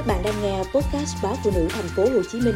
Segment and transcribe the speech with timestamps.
[0.00, 2.54] Các bạn đang nghe podcast báo phụ nữ thành phố Hồ Chí Minh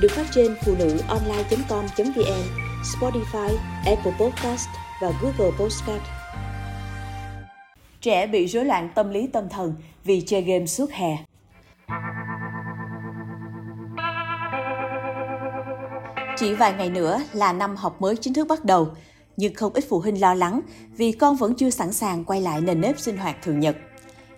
[0.00, 2.42] được phát trên phụ nữ online.com.vn,
[2.82, 4.68] Spotify, Apple Podcast
[5.02, 6.02] và Google Podcast.
[8.00, 9.74] Trẻ bị rối loạn tâm lý tâm thần
[10.04, 11.16] vì chơi game suốt hè.
[16.36, 18.88] Chỉ vài ngày nữa là năm học mới chính thức bắt đầu,
[19.36, 20.60] nhưng không ít phụ huynh lo lắng
[20.96, 23.76] vì con vẫn chưa sẵn sàng quay lại nền nếp sinh hoạt thường nhật.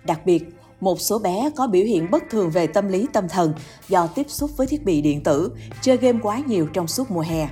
[0.05, 3.55] Đặc biệt, một số bé có biểu hiện bất thường về tâm lý tâm thần
[3.89, 5.52] do tiếp xúc với thiết bị điện tử,
[5.83, 7.48] chơi game quá nhiều trong suốt mùa hè.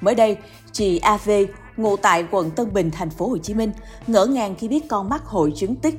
[0.00, 0.36] Mới đây,
[0.72, 1.30] chị AV,
[1.76, 3.72] ngụ tại quận Tân Bình, thành phố Hồ Chí Minh,
[4.06, 5.94] ngỡ ngàng khi biết con mắc hội chứng tích.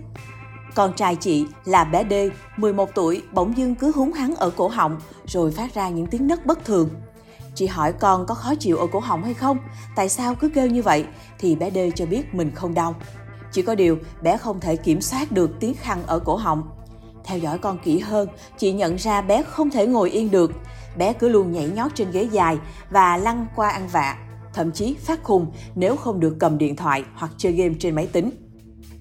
[0.76, 2.14] Con trai chị là bé D,
[2.58, 6.28] 11 tuổi, bỗng dưng cứ húng hắn ở cổ họng, rồi phát ra những tiếng
[6.28, 6.90] nấc bất thường.
[7.56, 9.58] Chị hỏi con có khó chịu ở cổ họng hay không?
[9.96, 11.06] Tại sao cứ kêu như vậy?
[11.40, 12.96] Thì bé D cho biết mình không đau.
[13.56, 16.64] Chỉ có điều bé không thể kiểm soát được tiếng khăn ở cổ họng.
[17.24, 20.52] Theo dõi con kỹ hơn, chị nhận ra bé không thể ngồi yên được.
[20.98, 22.58] Bé cứ luôn nhảy nhót trên ghế dài
[22.90, 24.18] và lăn qua ăn vạ,
[24.54, 28.08] thậm chí phát khùng nếu không được cầm điện thoại hoặc chơi game trên máy
[28.08, 28.32] tính.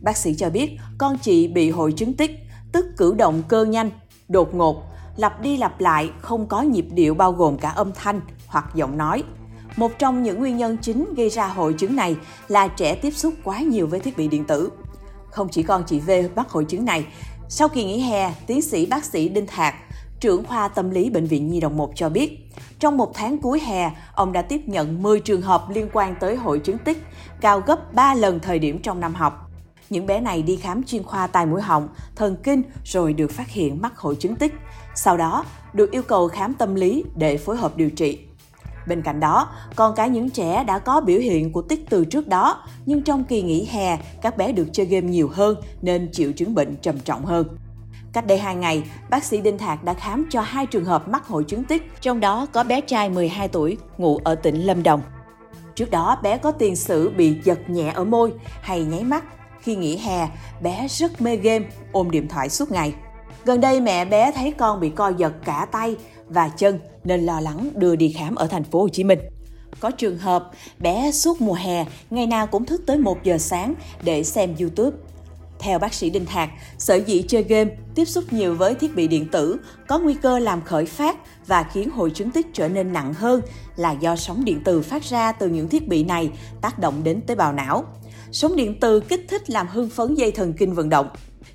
[0.00, 2.30] Bác sĩ cho biết con chị bị hội chứng tích,
[2.72, 3.90] tức cử động cơ nhanh,
[4.28, 4.82] đột ngột,
[5.16, 8.96] lặp đi lặp lại không có nhịp điệu bao gồm cả âm thanh hoặc giọng
[8.96, 9.22] nói.
[9.76, 12.16] Một trong những nguyên nhân chính gây ra hội chứng này
[12.48, 14.70] là trẻ tiếp xúc quá nhiều với thiết bị điện tử.
[15.30, 17.06] Không chỉ con chị V mắc hội chứng này,
[17.48, 19.74] sau kỳ nghỉ hè, tiến sĩ bác sĩ Đinh Thạc,
[20.20, 22.38] trưởng khoa tâm lý Bệnh viện Nhi đồng 1 cho biết,
[22.78, 26.36] trong một tháng cuối hè, ông đã tiếp nhận 10 trường hợp liên quan tới
[26.36, 26.98] hội chứng tích,
[27.40, 29.50] cao gấp 3 lần thời điểm trong năm học.
[29.90, 33.48] Những bé này đi khám chuyên khoa tai mũi họng, thần kinh rồi được phát
[33.48, 34.54] hiện mắc hội chứng tích.
[34.94, 38.18] Sau đó, được yêu cầu khám tâm lý để phối hợp điều trị.
[38.86, 42.28] Bên cạnh đó, còn cả những trẻ đã có biểu hiện của tích từ trước
[42.28, 46.32] đó, nhưng trong kỳ nghỉ hè, các bé được chơi game nhiều hơn nên chịu
[46.32, 47.46] chứng bệnh trầm trọng hơn.
[48.12, 51.26] Cách đây 2 ngày, bác sĩ Đinh Thạc đã khám cho hai trường hợp mắc
[51.26, 55.02] hội chứng tích, trong đó có bé trai 12 tuổi, ngụ ở tỉnh Lâm Đồng.
[55.74, 59.24] Trước đó, bé có tiền sử bị giật nhẹ ở môi hay nháy mắt.
[59.60, 60.28] Khi nghỉ hè,
[60.60, 62.94] bé rất mê game, ôm điện thoại suốt ngày.
[63.44, 65.96] Gần đây mẹ bé thấy con bị co giật cả tay
[66.28, 69.18] và chân nên lo lắng đưa đi khám ở thành phố Hồ Chí Minh.
[69.80, 73.74] Có trường hợp bé suốt mùa hè ngày nào cũng thức tới 1 giờ sáng
[74.02, 74.96] để xem YouTube.
[75.58, 79.08] Theo bác sĩ Đinh Thạc, sở dĩ chơi game, tiếp xúc nhiều với thiết bị
[79.08, 79.56] điện tử
[79.88, 81.16] có nguy cơ làm khởi phát
[81.46, 83.40] và khiến hội chứng tích trở nên nặng hơn
[83.76, 87.20] là do sóng điện từ phát ra từ những thiết bị này tác động đến
[87.26, 87.84] tế bào não.
[88.32, 91.08] Sóng điện từ kích thích làm hưng phấn dây thần kinh vận động.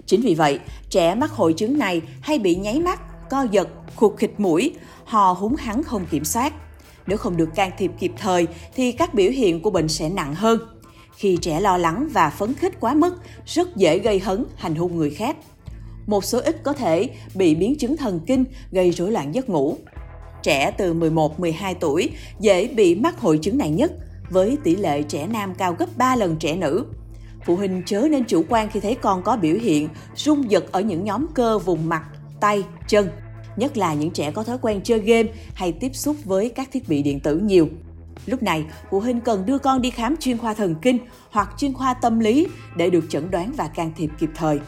[0.09, 0.59] Chính vì vậy,
[0.89, 4.73] trẻ mắc hội chứng này hay bị nháy mắt, co giật, khụt khịt mũi,
[5.05, 6.53] hò húng hắn không kiểm soát.
[7.07, 10.35] Nếu không được can thiệp kịp thời thì các biểu hiện của bệnh sẽ nặng
[10.35, 10.59] hơn.
[11.15, 13.15] Khi trẻ lo lắng và phấn khích quá mức,
[13.45, 15.37] rất dễ gây hấn, hành hung người khác.
[16.07, 19.77] Một số ít có thể bị biến chứng thần kinh gây rối loạn giấc ngủ.
[20.43, 22.09] Trẻ từ 11-12 tuổi
[22.39, 23.91] dễ bị mắc hội chứng này nhất,
[24.29, 26.85] với tỷ lệ trẻ nam cao gấp 3 lần trẻ nữ.
[27.45, 30.81] Phụ huynh chớ nên chủ quan khi thấy con có biểu hiện rung giật ở
[30.81, 32.03] những nhóm cơ vùng mặt,
[32.39, 33.09] tay, chân
[33.59, 36.89] nhất là những trẻ có thói quen chơi game hay tiếp xúc với các thiết
[36.89, 37.69] bị điện tử nhiều.
[38.25, 40.97] Lúc này, phụ huynh cần đưa con đi khám chuyên khoa thần kinh
[41.31, 44.59] hoặc chuyên khoa tâm lý để được chẩn đoán và can thiệp kịp thời.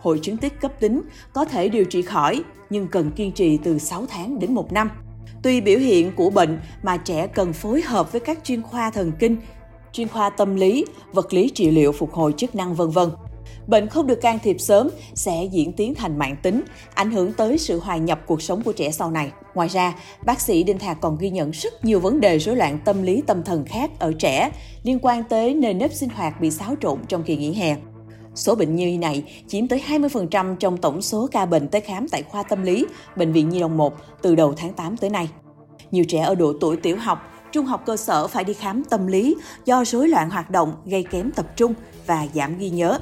[0.00, 1.02] Hội chứng tích cấp tính
[1.32, 4.90] có thể điều trị khỏi nhưng cần kiên trì từ 6 tháng đến 1 năm.
[5.42, 9.12] Tùy biểu hiện của bệnh mà trẻ cần phối hợp với các chuyên khoa thần
[9.18, 9.36] kinh,
[9.92, 13.10] chuyên khoa tâm lý, vật lý trị liệu phục hồi chức năng vân vân
[13.66, 16.62] bệnh không được can thiệp sớm sẽ diễn tiến thành mạng tính,
[16.94, 19.32] ảnh hưởng tới sự hòa nhập cuộc sống của trẻ sau này.
[19.54, 19.94] Ngoài ra,
[20.24, 23.22] bác sĩ Đinh Thạc còn ghi nhận rất nhiều vấn đề rối loạn tâm lý
[23.26, 24.50] tâm thần khác ở trẻ
[24.82, 27.76] liên quan tới nền nếp sinh hoạt bị xáo trộn trong kỳ nghỉ hè.
[28.34, 32.22] Số bệnh nhi này chiếm tới 20% trong tổng số ca bệnh tới khám tại
[32.22, 32.86] khoa tâm lý
[33.16, 35.28] Bệnh viện Nhi đồng 1 từ đầu tháng 8 tới nay.
[35.90, 39.06] Nhiều trẻ ở độ tuổi tiểu học, trung học cơ sở phải đi khám tâm
[39.06, 41.74] lý do rối loạn hoạt động gây kém tập trung
[42.06, 42.98] và giảm ghi nhớ.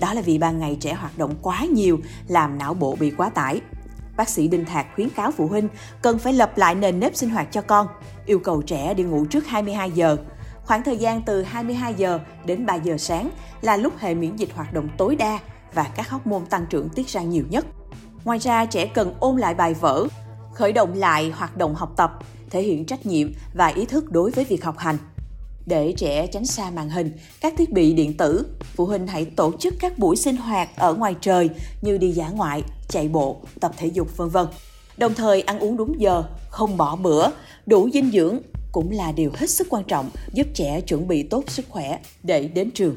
[0.00, 1.98] Đó là vì ban ngày trẻ hoạt động quá nhiều,
[2.28, 3.60] làm não bộ bị quá tải.
[4.16, 5.68] Bác sĩ Đinh Thạc khuyến cáo phụ huynh
[6.02, 7.86] cần phải lập lại nền nếp sinh hoạt cho con,
[8.26, 10.16] yêu cầu trẻ đi ngủ trước 22 giờ.
[10.64, 14.48] Khoảng thời gian từ 22 giờ đến 3 giờ sáng là lúc hệ miễn dịch
[14.54, 15.38] hoạt động tối đa
[15.74, 17.66] và các hóc môn tăng trưởng tiết ra nhiều nhất.
[18.24, 20.06] Ngoài ra, trẻ cần ôn lại bài vở,
[20.54, 22.18] khởi động lại hoạt động học tập,
[22.50, 24.98] thể hiện trách nhiệm và ý thức đối với việc học hành.
[25.66, 29.52] Để trẻ tránh xa màn hình, các thiết bị điện tử, phụ huynh hãy tổ
[29.58, 31.50] chức các buổi sinh hoạt ở ngoài trời
[31.82, 34.46] như đi dã ngoại, chạy bộ, tập thể dục vân vân.
[34.96, 37.26] Đồng thời ăn uống đúng giờ, không bỏ bữa,
[37.66, 38.38] đủ dinh dưỡng
[38.72, 42.48] cũng là điều hết sức quan trọng giúp trẻ chuẩn bị tốt sức khỏe để
[42.48, 42.96] đến trường.